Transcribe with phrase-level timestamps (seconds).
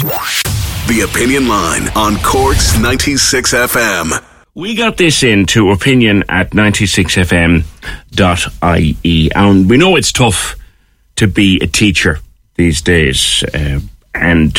[0.00, 4.24] The Opinion Line on Cork's 96 FM.
[4.54, 10.56] We got this into opinion at 96fm.ie, and we know it's tough
[11.16, 12.20] to be a teacher
[12.54, 13.80] these days, uh,
[14.14, 14.58] and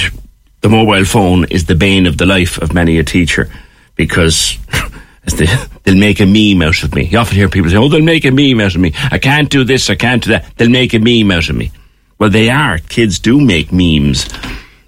[0.61, 3.49] the mobile phone is the bane of the life of many a teacher
[3.95, 4.59] because
[5.35, 5.47] they,
[5.83, 7.05] they'll make a meme out of me.
[7.05, 8.93] You often hear people say, Oh, they'll make a meme out of me.
[9.09, 10.55] I can't do this, I can't do that.
[10.57, 11.71] They'll make a meme out of me.
[12.19, 12.77] Well, they are.
[12.77, 14.27] Kids do make memes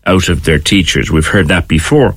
[0.06, 1.12] out of their teachers.
[1.12, 2.16] We've heard that before.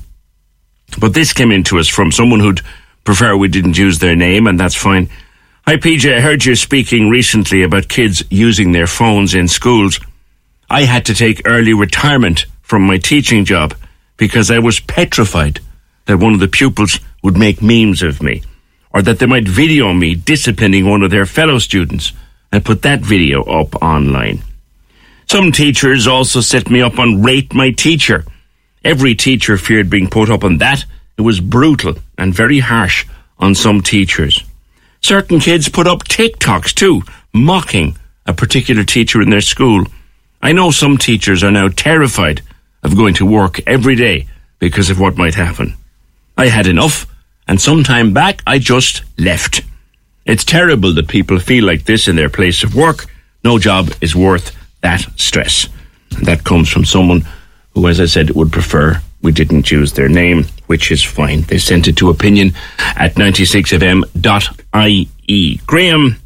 [0.98, 2.60] But this came into us from someone who'd
[3.04, 5.08] prefer we didn't use their name, and that's fine.
[5.66, 6.16] Hi, PJ.
[6.16, 10.00] I heard you speaking recently about kids using their phones in schools.
[10.70, 13.74] I had to take early retirement from my teaching job
[14.16, 15.60] because I was petrified
[16.06, 18.42] that one of the pupils would make memes of me
[18.92, 22.12] or that they might video me disciplining one of their fellow students
[22.50, 24.42] and put that video up online.
[25.28, 28.24] Some teachers also set me up on Rate My Teacher.
[28.84, 30.84] Every teacher feared being put up on that.
[31.18, 33.04] It was brutal and very harsh
[33.38, 34.44] on some teachers.
[35.00, 37.02] Certain kids put up TikToks too,
[37.34, 39.86] mocking a particular teacher in their school.
[40.40, 42.42] I know some teachers are now terrified
[42.84, 44.28] of going to work every day
[44.60, 45.74] because of what might happen.
[46.38, 47.04] I had enough,
[47.48, 49.62] and some time back I just left.
[50.24, 53.06] It's terrible that people feel like this in their place of work.
[53.42, 54.55] No job is worth
[54.86, 55.68] that stress.
[56.22, 57.26] That comes from someone
[57.74, 61.40] who, as I said, would prefer we didn't use their name, which is fine.
[61.42, 65.60] They sent it to opinion at 96fm.ie.
[65.66, 66.16] Graham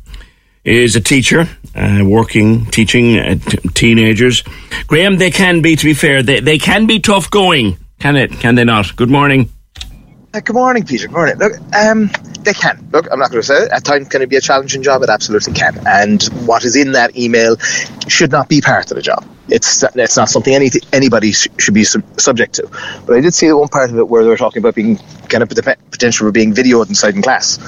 [0.62, 4.44] is a teacher uh, working, teaching uh, t- teenagers.
[4.86, 8.30] Graham, they can be, to be fair, they, they can be tough going, can it?
[8.30, 8.94] Can they not?
[8.94, 9.48] Good morning.
[10.32, 11.08] Uh, good morning, Peter.
[11.08, 11.36] Good morning.
[11.38, 12.08] Look, um,
[12.42, 12.88] they can.
[12.92, 13.72] Look, I'm not going to say it.
[13.72, 15.02] At times, can it be a challenging job?
[15.02, 15.84] It absolutely can.
[15.88, 17.56] And what is in that email
[18.06, 19.26] should not be part of the job.
[19.48, 22.68] It's it's not something any, anybody sh- should be sub- subject to.
[23.06, 24.98] But I did see one part of it where they were talking about being
[25.28, 27.58] kind of the potential for being videoed inside in class.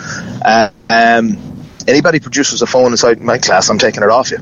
[0.45, 4.39] Uh, um, anybody produces a phone inside my class, I'm taking it off you.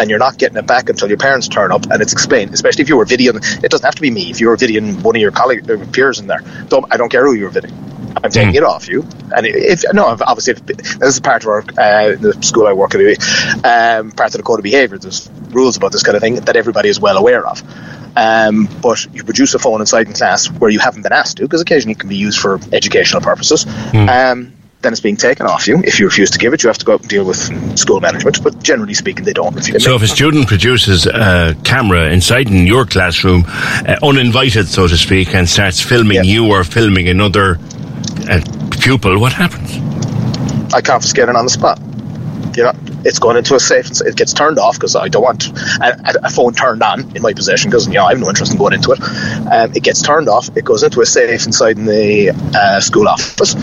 [0.00, 2.54] And you're not getting it back until your parents turn up and it's explained.
[2.54, 4.30] Especially if you were videoing, it doesn't have to be me.
[4.30, 7.24] If you were videoing one of your colleagues, peers in there, don't, I don't care
[7.24, 7.90] who you were videoing.
[8.24, 9.06] I'm taking it off you.
[9.36, 12.94] And if no, obviously, if, this is part of our uh, the school I work
[12.94, 13.00] at.
[13.64, 14.98] Um, part of the code of behaviour.
[14.98, 17.62] There's rules about this kind of thing that everybody is well aware of.
[18.16, 21.44] Um, but you produce a phone inside in class where you haven't been asked to,
[21.44, 23.64] because occasionally it can be used for educational purposes.
[24.08, 25.80] Um, then it's being taken off you.
[25.84, 28.00] If you refuse to give it, you have to go out and deal with school
[28.00, 28.42] management.
[28.42, 29.62] But generally speaking, they don't.
[29.80, 34.96] So if a student produces a camera inside in your classroom, uh, uninvited, so to
[34.96, 37.58] speak, and starts filming you or filming another
[38.28, 38.40] uh,
[38.80, 39.76] pupil, what happens?
[40.72, 41.78] I confiscate it on the spot.
[42.56, 42.72] You know,
[43.04, 43.86] it's going into a safe.
[44.00, 47.32] It gets turned off because I don't want a, a phone turned on in my
[47.32, 49.00] possession because you know I have no interest in going into it.
[49.00, 50.56] Um, it gets turned off.
[50.56, 53.54] It goes into a safe inside in the uh, school office.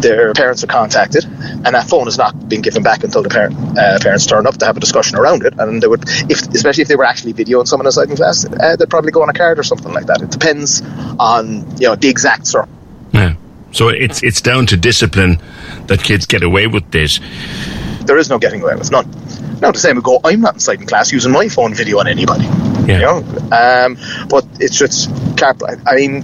[0.00, 3.56] Their parents are contacted, and that phone is not being given back until the parent,
[3.78, 5.54] uh, parents turn up to have a discussion around it.
[5.58, 8.76] And they would, if especially if they were actually videoing someone inside in class, uh,
[8.76, 10.20] they'd probably go on a card or something like that.
[10.20, 10.82] It depends
[11.18, 12.68] on you know the exact circle.
[13.12, 13.36] Yeah.
[13.74, 15.40] So it's it's down to discipline
[15.86, 17.18] that kids get away with this.
[18.06, 19.10] There is no getting away with none.
[19.60, 20.20] Now the same would go.
[20.24, 22.44] I'm not inside in class using my phone video on anybody.
[22.44, 22.98] Yeah.
[22.98, 23.16] You know,
[23.50, 23.96] um,
[24.28, 25.60] but it's just cap.
[25.86, 26.20] I mean,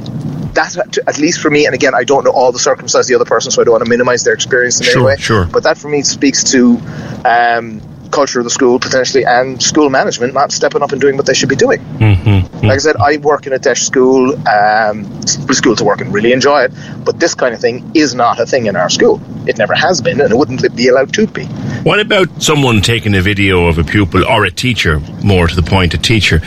[0.55, 1.65] that at least for me.
[1.67, 3.73] And again, I don't know all the circumstances of the other person, so I don't
[3.73, 5.17] want to minimise their experience in Sure, any way.
[5.17, 5.47] sure.
[5.47, 6.77] But that for me speaks to
[7.25, 7.81] um,
[8.11, 11.35] culture of the school potentially and school management not stepping up and doing what they
[11.35, 11.81] should be doing.
[11.81, 12.67] Mm-hmm.
[12.67, 16.33] Like I said, I work in a DEIS school, um, school to work and really
[16.33, 16.73] enjoy it.
[17.05, 19.21] But this kind of thing is not a thing in our school.
[19.47, 21.47] It never has been, and it wouldn't be allowed to be.
[21.83, 25.63] What about someone taking a video of a pupil or a teacher, more to the
[25.63, 26.41] point, a teacher,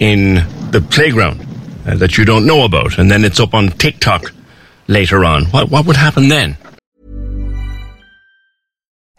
[0.00, 1.46] in the playground
[1.86, 4.32] uh, that you don't know about, and then it's up on TikTok
[4.88, 5.46] later on?
[5.46, 6.56] What what would happen then?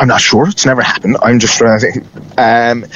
[0.00, 0.48] I'm not sure.
[0.48, 1.18] It's never happened.
[1.22, 2.06] I'm just trying to think.
[2.38, 2.86] Um,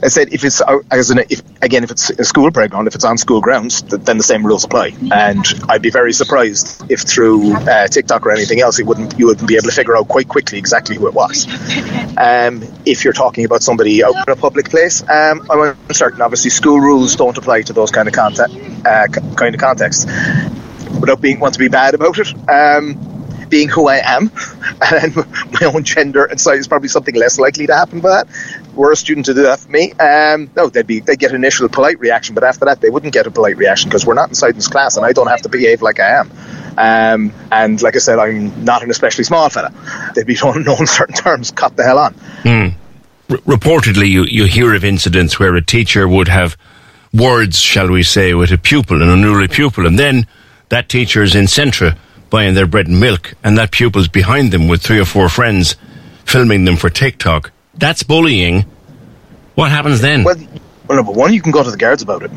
[0.00, 2.94] I said if it's uh, as in if again if it's a school playground, if
[2.94, 4.92] it's on school grounds, th- then the same rules apply.
[5.10, 9.26] And I'd be very surprised if through uh, TikTok or anything else, it wouldn't you
[9.26, 11.48] wouldn't be able to figure out quite quickly exactly who it was.
[12.16, 16.50] Um, if you're talking about somebody out in a public place, um, I'm certain obviously
[16.50, 18.56] school rules don't apply to those kind of context,
[18.86, 20.06] uh, kind of contexts.
[21.00, 22.28] Without being want to be bad about it.
[22.48, 23.11] Um,
[23.52, 24.32] being who I am
[24.80, 25.14] and
[25.60, 28.26] my own gender and size is probably something less likely to happen for that.
[28.74, 31.36] Were a student to do that for me, um, no, they'd be they'd get an
[31.36, 34.30] initial polite reaction, but after that they wouldn't get a polite reaction because we're not
[34.30, 36.30] in this class and I don't have to behave like I am.
[36.78, 39.70] Um, and like I said, I'm not an especially small fella.
[40.14, 42.14] They'd be known in certain terms, cut the hell on.
[42.44, 42.74] Mm.
[43.28, 46.56] Reportedly, you, you hear of incidents where a teacher would have
[47.12, 50.26] words, shall we say, with a pupil, an unruly pupil, and then
[50.70, 51.98] that teacher is in Centra
[52.32, 55.76] buying their bread and milk, and that pupil's behind them with three or four friends
[56.24, 57.52] filming them for TikTok.
[57.74, 58.64] That's bullying.
[59.54, 60.24] What happens then?
[60.24, 60.36] Well,
[60.88, 62.30] well, number one, you can go to the guards about it.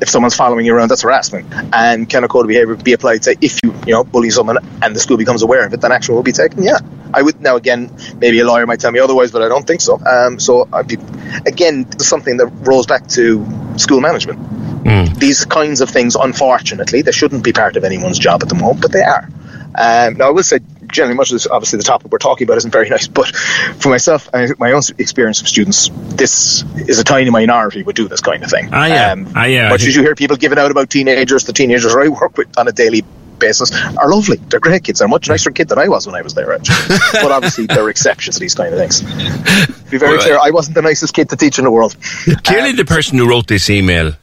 [0.00, 1.52] If someone's following you around, that's harassment.
[1.74, 3.22] And can a code of behaviour be applied?
[3.22, 5.92] Say, if you, you know, bully someone and the school becomes aware of it, then
[5.92, 6.62] action will be taken.
[6.62, 6.78] Yeah,
[7.12, 7.42] I would.
[7.42, 10.00] Now, again, maybe a lawyer might tell me otherwise, but I don't think so.
[10.02, 10.96] Um, so, I'd be,
[11.44, 13.46] again, something that rolls back to
[13.76, 14.38] school management.
[14.84, 15.18] Mm.
[15.18, 18.80] These kinds of things, unfortunately, they shouldn't be part of anyone's job at the moment,
[18.80, 19.28] but they are.
[19.72, 22.56] Um, now, I will say, generally, much of this, obviously, the topic we're talking about
[22.58, 27.04] isn't very nice, but for myself, I, my own experience of students, this is a
[27.04, 28.70] tiny minority would do this kind of thing.
[28.72, 29.12] Ah, yeah.
[29.12, 29.68] Um, ah, yeah.
[29.68, 32.68] Much as you hear people giving out about teenagers, the teenagers I work with on
[32.68, 33.04] a daily
[33.38, 34.36] basis are lovely.
[34.36, 34.98] They're great kids.
[34.98, 36.68] They're a much nicer kid than I was when I was their age.
[37.12, 39.00] but obviously, there are exceptions to these kind of things.
[39.00, 41.96] To be very well, clear, I wasn't the nicest kid to teach in the world.
[42.44, 44.14] Clearly, um, the person who wrote this email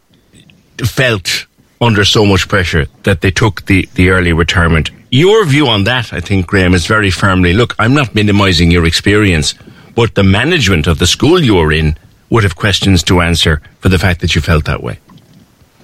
[0.85, 1.45] felt
[1.79, 4.91] under so much pressure that they took the, the early retirement.
[5.11, 8.85] Your view on that, I think, Graham, is very firmly look, I'm not minimizing your
[8.85, 9.53] experience,
[9.95, 11.97] but the management of the school you were in
[12.29, 14.99] would have questions to answer for the fact that you felt that way.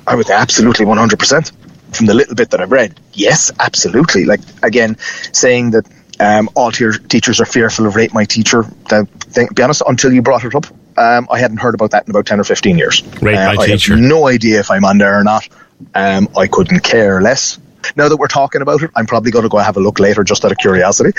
[0.06, 1.52] I would absolutely 100%.
[1.96, 4.26] From the little bit that I've read, yes, absolutely.
[4.26, 4.98] Like, again,
[5.32, 5.88] saying that
[6.20, 8.64] um, all teachers are fearful of rate my teacher.
[8.90, 10.66] That, think, be honest, until you brought it up,
[10.98, 13.04] um, I hadn't heard about that in about 10 or 15 years.
[13.22, 13.94] Rate uh, I teacher.
[13.94, 15.48] have no idea if I'm on there or not.
[15.96, 17.60] Um, I couldn't care less.
[17.96, 20.24] Now that we're talking about it, I'm probably going to go have a look later
[20.24, 21.12] just out of curiosity,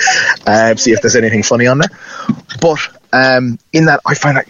[0.47, 1.91] uh, see if there's anything funny on there.
[2.61, 2.79] But
[3.13, 4.49] um, in that, I find that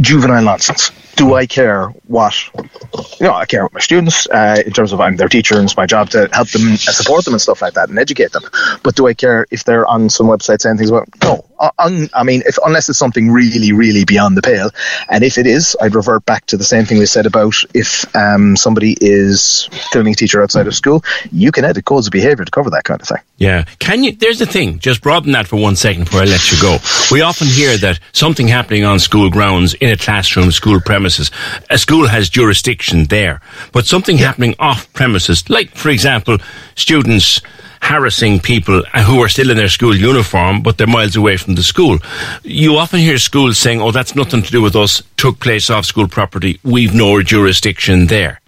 [0.00, 4.72] juvenile nonsense do I care what you know I care about my students uh, in
[4.72, 7.40] terms of I'm their teacher and it's my job to help them support them and
[7.40, 8.42] stuff like that and educate them.
[8.82, 11.44] But do I care if they're on some website saying things about no
[11.78, 14.70] on, I mean if unless it's something really really beyond the pale
[15.08, 18.04] and if it is I'd revert back to the same thing we said about if
[18.16, 22.44] um, somebody is filming a teacher outside of school you can edit codes of behavior
[22.44, 23.18] to cover that kind of thing.
[23.36, 23.64] Yeah.
[23.78, 26.60] Can you there's the thing just broaden that for one second before I let you
[26.60, 26.78] go.
[27.10, 31.30] We often hear that something happening on school grounds in a classroom school premise premises.
[31.68, 33.42] A school has jurisdiction there,
[33.72, 34.26] but something yeah.
[34.26, 36.38] happening off premises, like, for example,
[36.76, 37.42] students
[37.82, 41.62] harassing people who are still in their school uniform, but they're miles away from the
[41.62, 41.98] school.
[42.42, 45.84] You often hear schools saying, oh, that's nothing to do with us, took place off
[45.84, 48.40] school property, we've no jurisdiction there.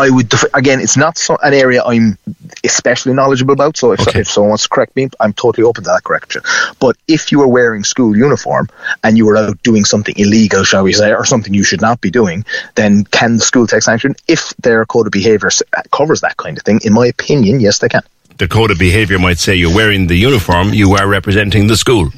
[0.00, 0.80] I would def- again.
[0.80, 2.18] It's not so, an area I'm
[2.64, 3.76] especially knowledgeable about.
[3.76, 4.20] So if, okay.
[4.20, 6.42] if someone wants to correct me, I'm totally open to that correction.
[6.78, 8.68] But if you are wearing school uniform
[9.04, 12.00] and you are out doing something illegal, shall we say, or something you should not
[12.00, 14.14] be doing, then can the school take sanction?
[14.26, 15.50] If their code of behaviour
[15.92, 18.02] covers that kind of thing, in my opinion, yes, they can.
[18.38, 22.10] The code of behaviour might say you're wearing the uniform, you are representing the school.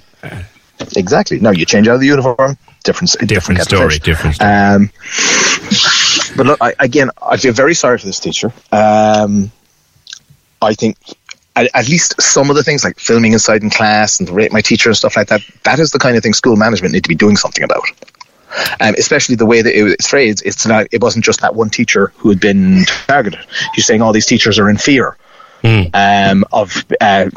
[0.96, 1.40] Exactly.
[1.40, 4.36] Now you change out of the uniform, different, different, different story, different.
[4.36, 4.50] Story.
[4.50, 4.90] Um,
[6.42, 8.52] but look, I, again, I feel very sorry for this teacher.
[8.72, 9.52] Um,
[10.60, 10.96] I think
[11.54, 14.60] at, at, least some of the things like filming inside in class and rate my
[14.60, 17.08] teacher and stuff like that, that is the kind of thing school management need to
[17.08, 17.84] be doing something about.
[18.80, 20.88] Um, especially the way that it was phrased, it's not.
[20.90, 23.46] It wasn't just that one teacher who had been targeted.
[23.76, 25.16] You're saying all these teachers are in fear.
[25.94, 27.30] um, of uh,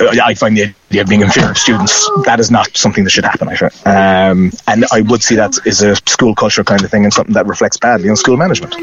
[0.00, 3.10] I find the idea of being in fear of students that is not something that
[3.10, 3.48] should happen.
[3.48, 3.86] I think.
[3.86, 7.34] Um, and I would see that as a school culture kind of thing and something
[7.34, 8.74] that reflects badly on school management.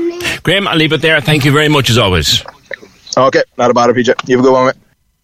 [0.44, 1.22] Graham, I'll leave it there.
[1.22, 2.44] Thank you very much as always.
[3.18, 4.28] Okay, not a bother, PJ.
[4.28, 4.76] You have a good one, mate.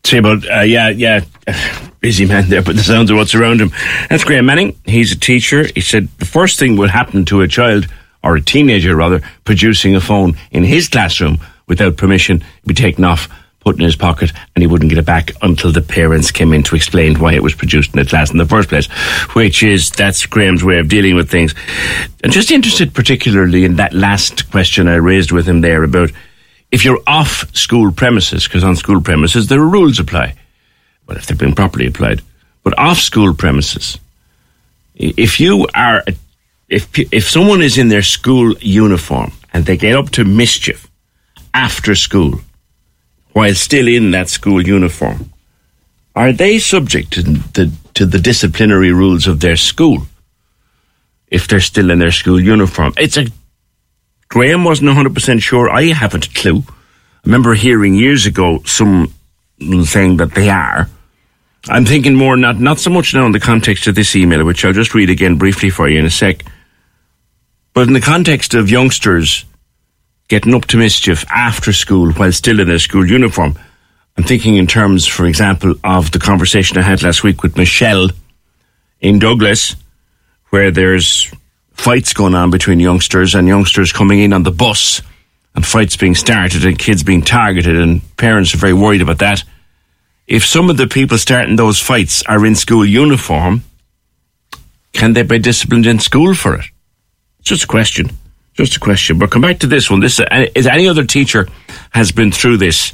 [0.05, 1.21] See but uh, yeah, yeah,
[1.99, 3.71] busy man there, but the sounds of what's around him.
[4.09, 4.79] That's Graham Manning.
[4.85, 5.65] He's a teacher.
[5.73, 7.87] He said the first thing would happen to a child
[8.23, 13.03] or a teenager rather producing a phone in his classroom without permission would be taken
[13.03, 13.29] off,
[13.65, 16.61] put in his pocket, and he wouldn't get it back until the parents came in
[16.63, 18.85] to explain why it was produced in the class in the first place.
[19.33, 21.55] Which is that's Graham's way of dealing with things.
[22.23, 26.11] I'm just interested particularly in that last question I raised with him there about
[26.71, 30.35] if you're off school premises, because on school premises there are rules apply.
[31.07, 32.21] Well, if they've been properly applied,
[32.63, 33.97] but off school premises,
[34.93, 36.03] if you are,
[36.69, 40.87] if if someone is in their school uniform and they get up to mischief
[41.53, 42.41] after school,
[43.35, 45.29] while still in that school uniform,
[46.15, 50.07] are they subject to the to the disciplinary rules of their school?
[51.27, 53.25] If they're still in their school uniform, it's a
[54.29, 55.69] Graham wasn't 100% sure.
[55.69, 56.63] I haven't a clue.
[56.67, 56.73] I
[57.25, 59.13] remember hearing years ago some
[59.83, 60.89] saying that they are.
[61.67, 64.63] I'm thinking more not not so much now in the context of this email, which
[64.63, 66.45] I'll just read again briefly for you in a sec,
[67.73, 69.43] but in the context of youngsters
[70.27, 73.57] getting up to mischief after school while still in their school uniform.
[74.17, 78.09] I'm thinking in terms, for example, of the conversation I had last week with Michelle
[79.01, 79.75] in Douglas,
[80.49, 81.31] where there's
[81.73, 85.01] fights going on between youngsters and youngsters coming in on the bus
[85.53, 89.43] and fights being started and kids being targeted and parents are very worried about that.
[90.27, 93.63] If some of the people starting those fights are in school uniform,
[94.93, 96.65] can they be disciplined in school for it?
[97.39, 98.09] It's just a question.
[98.55, 99.19] Just a question.
[99.19, 99.99] But come back to this one.
[99.99, 101.47] This uh, is any other teacher
[101.91, 102.93] has been through this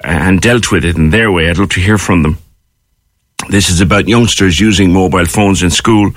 [0.00, 1.50] and dealt with it in their way.
[1.50, 2.38] I'd love to hear from them.
[3.48, 6.12] This is about youngsters using mobile phones in school.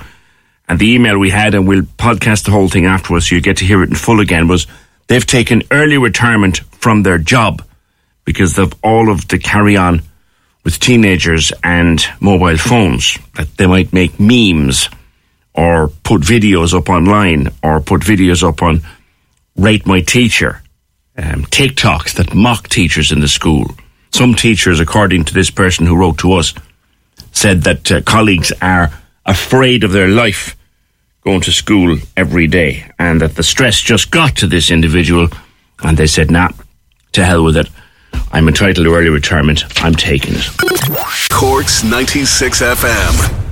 [0.68, 3.58] And the email we had, and we'll podcast the whole thing afterwards so you get
[3.58, 4.68] to hear it in full again, was
[5.08, 7.64] they've taken early retirement from their job
[8.24, 10.02] because of all of the carry on
[10.62, 13.18] with teenagers and mobile phones.
[13.34, 14.88] That they might make memes
[15.54, 18.80] or put videos up online or put videos up on
[19.56, 20.62] Rate My Teacher,
[21.16, 23.66] um, TikToks that mock teachers in the school.
[24.12, 26.54] Some teachers, according to this person who wrote to us,
[27.32, 28.90] said that uh, colleagues are
[29.24, 30.56] afraid of their life
[31.22, 35.28] going to school every day and that the stress just got to this individual
[35.82, 36.48] and they said, nah,
[37.12, 37.68] to hell with it.
[38.32, 39.64] I'm entitled to early retirement.
[39.82, 40.48] I'm taking it.
[41.30, 43.51] Corks 96 FM.